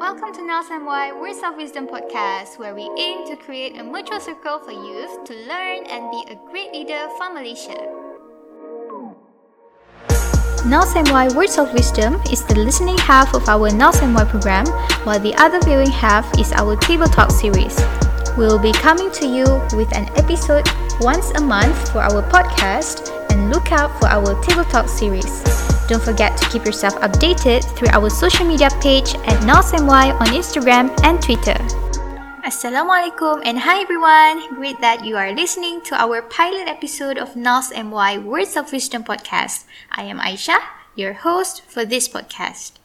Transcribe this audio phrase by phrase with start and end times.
[0.00, 4.18] Welcome to NALS MY Words of Wisdom podcast, where we aim to create a mutual
[4.18, 7.76] circle for youth to learn and be a great leader for Malaysia.
[10.64, 14.64] NALS MY Words of Wisdom is the listening half of our NALS MY program,
[15.04, 17.76] while the other viewing half is our Table Talk series.
[18.38, 19.44] We'll be coming to you
[19.76, 20.64] with an episode
[21.02, 25.69] once a month for our podcast and look out for our Table Talk series.
[25.90, 30.86] Don't forget to keep yourself updated through our social media page at NALSMY on Instagram
[31.02, 31.58] and Twitter.
[32.46, 34.54] Assalamualaikum and hi everyone!
[34.54, 39.02] Great that you are listening to our pilot episode of NALS MY Words of Wisdom
[39.02, 39.66] podcast.
[39.90, 40.62] I am Aisha,
[40.94, 42.79] your host for this podcast.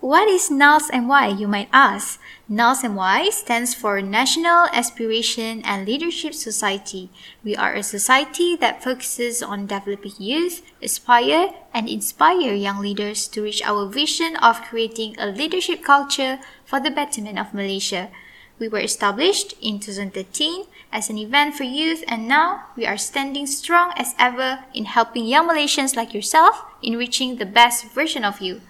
[0.00, 2.20] What is NALS and why, you might ask?
[2.50, 7.08] NALS MY stands for National Aspiration and Leadership Society.
[7.42, 13.42] We are a society that focuses on developing youth, aspire, and inspire young leaders to
[13.42, 18.10] reach our vision of creating a leadership culture for the betterment of Malaysia.
[18.58, 23.46] We were established in 2013 as an event for youth, and now we are standing
[23.46, 28.42] strong as ever in helping young Malaysians like yourself in reaching the best version of
[28.42, 28.60] you.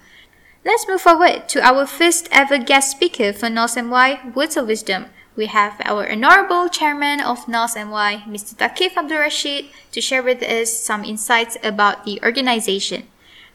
[0.67, 5.05] Let's move forward to our first ever guest speaker for NALS MY Words of Wisdom.
[5.33, 8.51] We have our honorable chairman of NALS MY, Mr.
[8.51, 13.07] Takif Abdul Rashid, to share with us some insights about the organization.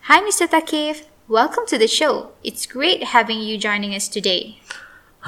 [0.08, 0.48] Hi, Mr.
[0.48, 1.04] Takif.
[1.28, 2.32] Welcome to the show.
[2.42, 4.56] It's great having you joining us today.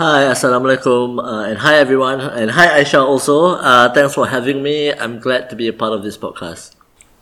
[0.00, 3.60] Hi, Assalamualaikum, uh, and hi everyone, and hi Aisha also.
[3.60, 4.88] Uh, thanks for having me.
[4.88, 6.73] I'm glad to be a part of this podcast.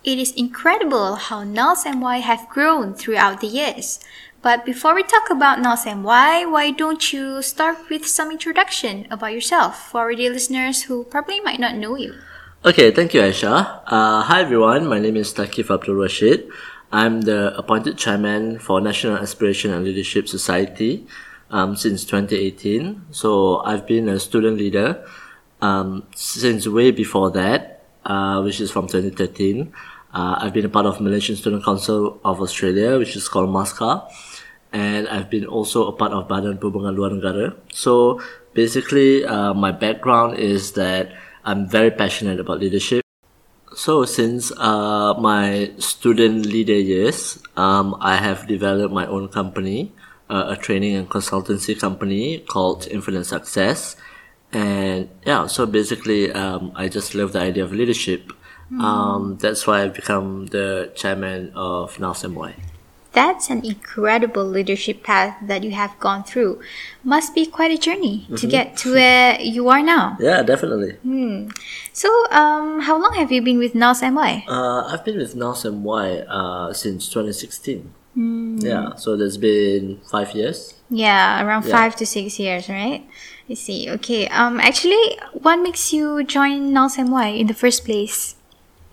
[0.04, 4.00] It is incredible how NALS MY have grown throughout the years.
[4.42, 9.32] But before we talk about NALS MY, why don't you start with some introduction about
[9.32, 12.14] yourself for our dear listeners who probably might not know you?
[12.64, 13.80] Okay, thank you, Aisha.
[13.86, 14.88] Uh, hi, everyone.
[14.88, 16.50] My name is Takif Abdul Rashid.
[16.90, 21.06] I'm the appointed chairman for National Aspiration and Leadership Society
[21.52, 23.02] um, since 2018.
[23.12, 25.06] So I've been a student leader
[25.60, 29.72] um, since way before that, uh, which is from 2013.
[30.12, 34.08] Uh, I've been a part of Malaysian Student Council of Australia, which is called MASCA
[34.72, 37.54] and I've been also a part of Badan Perhubungan Luar Negara.
[37.72, 38.20] So
[38.54, 41.12] basically, uh, my background is that
[41.44, 43.04] I'm very passionate about leadership.
[43.74, 49.92] So since uh, my student leader years, um, I have developed my own company,
[50.28, 53.96] uh, a training and consultancy company called Infinite Success.
[54.52, 58.32] And yeah, so basically, um, I just love the idea of leadership.
[58.72, 58.80] Mm.
[58.80, 62.54] Um, that's why I've become the chairman of NALS MY.
[63.12, 66.62] That's an incredible leadership path that you have gone through.
[67.04, 68.36] Must be quite a journey mm-hmm.
[68.36, 70.16] to get to where you are now.
[70.20, 70.92] Yeah, definitely.
[71.02, 71.48] Hmm.
[71.92, 74.44] So, um, how long have you been with NALS MY?
[74.48, 77.92] Uh, I've been with NALS MY uh, since 2016.
[78.16, 78.62] Mm.
[78.62, 80.74] Yeah, so there's been five years.
[80.88, 81.76] Yeah, around yeah.
[81.76, 83.06] five to six years, right?
[83.48, 83.90] I see.
[83.90, 84.28] Okay.
[84.28, 88.36] Um, actually, what makes you join NALS MY in the first place?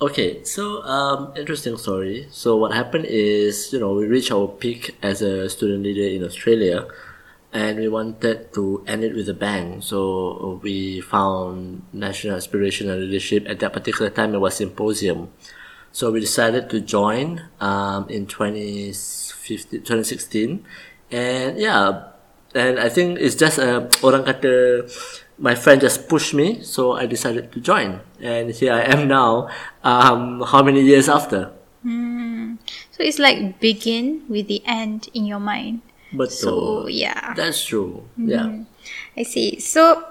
[0.01, 2.25] Okay, so um, interesting story.
[2.31, 6.23] So what happened is, you know, we reached our peak as a student leader in
[6.23, 6.87] Australia,
[7.51, 9.81] and we wanted to end it with a bang.
[9.81, 13.45] So we found national aspiration and leadership.
[13.45, 15.33] At that particular time, it was symposium.
[15.91, 20.63] So we decided to join um, in 2015, 2016,
[21.11, 22.03] and yeah,
[22.55, 24.85] and I think it's just a orang kata
[25.39, 29.47] my friend just pushed me, so I decided to join, and here I am now.
[29.83, 31.51] Um, how many years after?
[31.85, 32.59] Mm.
[32.91, 35.81] So it's like begin with the end in your mind.
[36.11, 38.03] But so yeah, that's true.
[38.19, 38.29] Mm-hmm.
[38.29, 38.67] Yeah,
[39.15, 39.59] I see.
[39.59, 40.03] So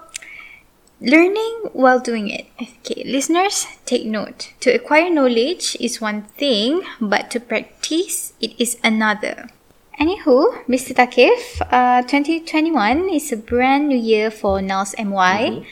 [0.99, 2.47] learning while doing it.
[2.57, 4.53] Okay, listeners, take note.
[4.61, 9.51] To acquire knowledge is one thing, but to practice it is another.
[9.99, 10.95] Anywho, Mr.
[10.95, 15.03] Takif, uh, 2021 is a brand new year for NALS MY.
[15.03, 15.63] Mm-hmm.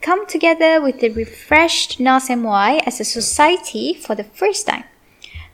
[0.00, 4.84] Come together with the refreshed NALS MY as a society for the first time.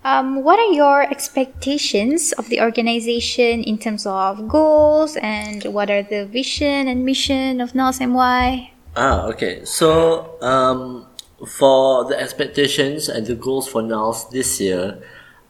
[0.04, 6.02] Um, what are your expectations of the organization in terms of goals and what are
[6.02, 8.72] the vision and mission of NALS MY?
[8.94, 9.64] Ah, okay.
[9.64, 11.06] So, um,
[11.46, 15.02] for the expectations and the goals for NALS this year,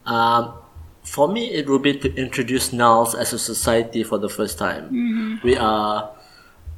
[0.06, 0.54] um,
[1.08, 4.84] for me, it will be to introduce NALS as a society for the first time.
[4.92, 5.36] Mm-hmm.
[5.42, 6.10] We are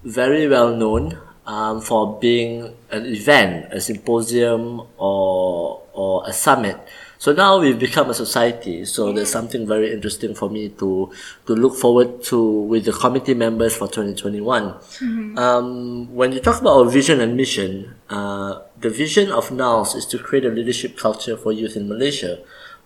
[0.05, 6.79] very well known um, for being an event, a symposium, or or a summit.
[7.19, 8.87] So now we've become a society.
[8.87, 11.13] So there's something very interesting for me to
[11.47, 14.41] to look forward to with the committee members for 2021.
[14.41, 15.37] Mm-hmm.
[15.37, 20.07] Um, when you talk about our vision and mission, uh, the vision of NALS is
[20.07, 22.39] to create a leadership culture for youth in Malaysia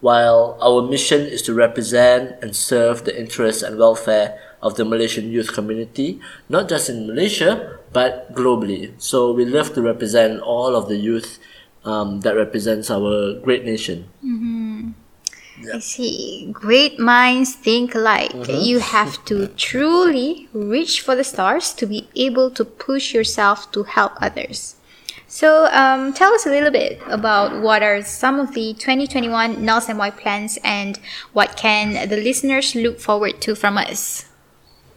[0.05, 5.33] while our mission is to represent and serve the interests and welfare of the Malaysian
[5.33, 6.21] youth community,
[6.51, 8.93] not just in Malaysia, but globally.
[9.01, 11.39] So we love to represent all of the youth
[11.87, 14.05] um, that represents our great nation.
[15.73, 16.50] I see.
[16.53, 18.35] Great minds think alike.
[18.49, 23.85] You have to truly reach for the stars to be able to push yourself to
[23.85, 24.77] help others.
[25.35, 29.89] So, um, tell us a little bit about what are some of the 2021 NALS
[29.89, 30.97] MY plans and
[31.33, 34.27] what can the listeners look forward to from us?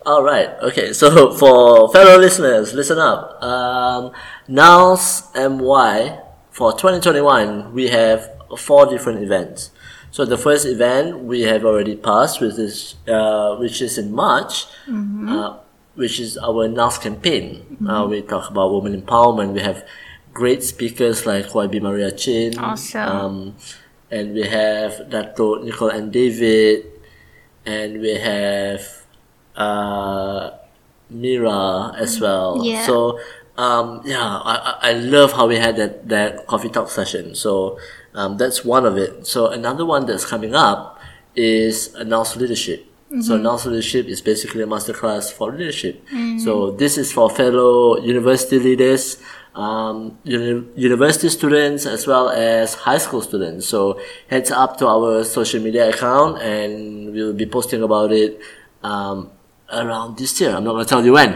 [0.06, 0.50] All right.
[0.62, 0.94] Okay.
[0.94, 3.42] So for fellow listeners, listen up.
[3.42, 4.12] Um,
[4.48, 6.20] NALS MY
[6.52, 8.30] for 2021, we have
[8.60, 9.72] four different events.
[10.12, 14.68] So the first event we have already passed, which is uh, which is in March,
[14.88, 15.58] uh,
[15.96, 17.66] which is our NALS campaign.
[17.90, 19.54] Uh, we talk about women empowerment.
[19.54, 19.84] We have
[20.38, 22.58] great speakers like YB Maria Chin.
[22.60, 23.10] Awesome.
[23.10, 23.56] Um,
[24.12, 26.86] and we have Dato Nicol Ann David,
[27.66, 28.82] and we have
[29.56, 30.52] uh,
[31.10, 32.62] Mira as well.
[32.64, 32.86] Yeah.
[32.86, 33.20] So
[33.58, 37.34] um, yeah, I, I love how we had that, that coffee talk session.
[37.34, 37.80] So
[38.14, 39.26] um, that's one of it.
[39.26, 41.02] So another one that's coming up
[41.36, 42.86] is announced leadership.
[43.22, 46.04] So announced leadership is basically a masterclass for leadership.
[46.44, 49.18] So this is for fellow university leaders,
[49.58, 53.68] um, uni- university students as well as high school students.
[53.68, 54.00] So
[54.30, 58.40] heads up to our social media account and we'll be posting about it
[58.84, 59.32] um,
[59.74, 60.56] around this year.
[60.56, 61.36] I'm not going to tell you when.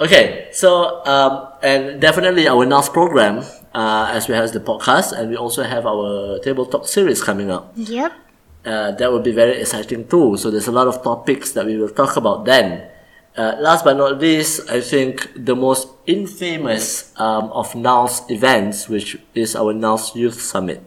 [0.00, 5.30] Okay, so um, and definitely our NALS program, uh, as well as the podcast, and
[5.30, 7.72] we also have our table talk series coming up.
[7.76, 8.12] Yep.
[8.64, 10.36] Uh, that will be very exciting too.
[10.36, 12.88] So there's a lot of topics that we will talk about then.
[13.36, 19.16] Uh, last but not least, I think the most infamous um, of NALS events, which
[19.34, 20.84] is our NALS Youth Summit.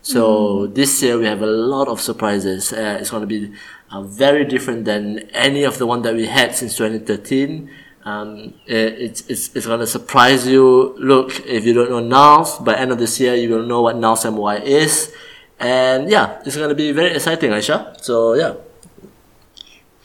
[0.00, 2.72] So this year we have a lot of surprises.
[2.72, 3.52] Uh, it's going to be
[3.90, 7.68] uh, very different than any of the one that we had since 2013.
[8.04, 10.94] Um, it, it's, it's, it's going to surprise you.
[10.96, 13.96] Look, if you don't know NALS, by end of this year, you will know what
[13.96, 15.12] NALS MY is.
[15.58, 18.00] And yeah, it's going to be very exciting, Aisha.
[18.02, 18.54] So yeah.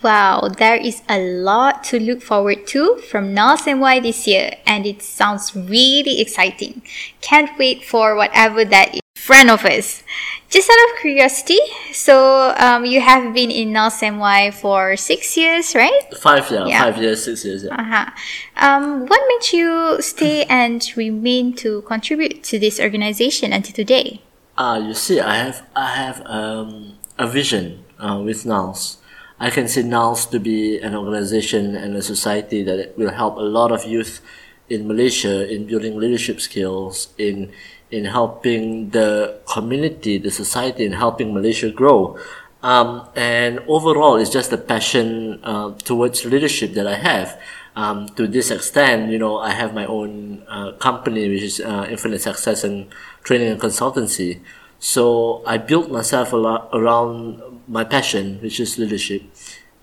[0.04, 4.86] Wow, there is a lot to look forward to from NALS MY this year, and
[4.86, 6.82] it sounds really exciting.
[7.22, 10.02] Can't wait for whatever that is in front of us.
[10.50, 11.60] Just out of curiosity,
[11.94, 16.02] so um, you have been in NALS MY for six years, right?
[16.20, 16.84] Five, yeah, Yeah.
[16.86, 17.76] five years, six years, yeah.
[17.76, 18.10] Uh-huh.
[18.58, 24.22] Um, what made you stay and remain to contribute to this organization until today?
[24.58, 28.98] Ah, you see, I have I have um, a vision uh, with NALS.
[29.42, 33.48] I can see NALS to be an organization and a society that will help a
[33.58, 34.22] lot of youth
[34.70, 37.50] in Malaysia in building leadership skills, in
[37.90, 42.22] in helping the community, the society, in helping Malaysia grow.
[42.62, 47.42] Um, and overall, it's just a passion uh, towards leadership that I have.
[47.76, 51.90] Um, to this extent, you know, I have my own uh, company, which is uh,
[51.90, 52.94] Infinite Success and
[53.26, 54.46] Training and Consultancy.
[54.78, 59.24] So I built myself a lot around my passion, which is leadership.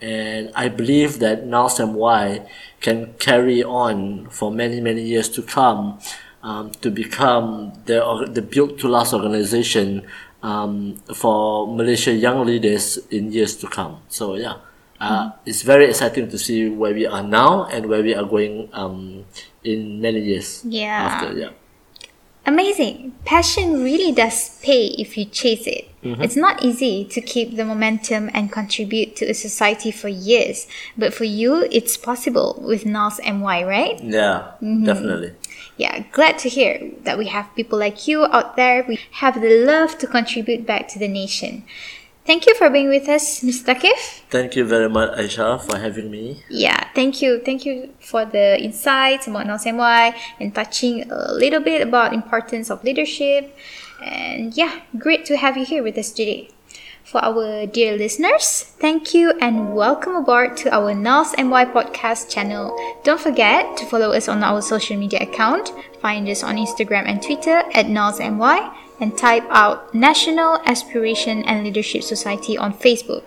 [0.01, 2.47] And I believe that NALS MY
[2.81, 5.99] can carry on for many, many years to come
[6.43, 7.99] um, to become the,
[8.31, 10.07] the Built to Last organization
[10.43, 13.99] um, for Malaysia young leaders in years to come.
[14.09, 14.57] So yeah,
[15.01, 18.69] uh, it's very exciting to see where we are now and where we are going
[18.73, 19.25] um,
[19.65, 20.95] in many years Yeah.
[21.11, 21.37] after.
[21.37, 21.51] Yeah.
[22.49, 23.13] Amazing.
[23.27, 25.85] Passion really does pay if you chase it.
[26.03, 26.23] Mm-hmm.
[26.23, 31.13] It's not easy to keep the momentum and contribute to a society for years, but
[31.13, 34.03] for you, it's possible with NALS MY, right?
[34.03, 34.83] Yeah, mm-hmm.
[34.87, 35.33] definitely.
[35.77, 38.83] Yeah, glad to hear that we have people like you out there.
[38.89, 41.65] We have the love to contribute back to the nation.
[42.29, 43.73] Thank you for being with us, Mr.
[43.73, 44.21] Takif.
[44.29, 46.45] Thank you very much, Aisha, for having me.
[46.51, 47.41] Yeah, thank you.
[47.41, 52.69] Thank you for the insights about NALS MY and touching a little bit about importance
[52.69, 53.57] of leadership.
[54.05, 56.51] And yeah, great to have you here with us today.
[57.03, 62.77] For our dear listeners, thank you and welcome aboard to our NALS MY podcast channel.
[63.05, 65.73] Don't forget to follow us on our social media account.
[66.03, 68.69] Find us on Instagram and Twitter at NALS MY
[69.01, 73.25] and type out National Aspiration and Leadership Society on Facebook.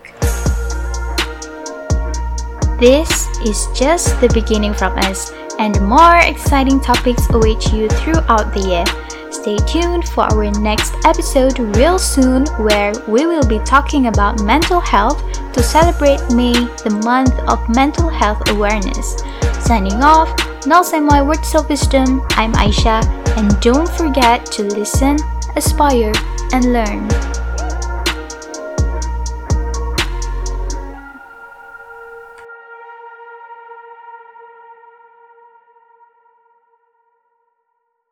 [2.80, 8.66] This is just the beginning from us, and more exciting topics await you throughout the
[8.66, 8.86] year.
[9.32, 14.80] Stay tuned for our next episode real soon, where we will be talking about mental
[14.80, 15.22] health
[15.54, 19.16] to celebrate May, the month of mental health awareness.
[19.64, 20.30] Signing off,
[20.66, 23.06] NALS MY Words of Wisdom, I'm Aisha,
[23.38, 25.18] and don't forget to listen,
[25.56, 26.14] aspire,
[26.54, 27.41] and learn.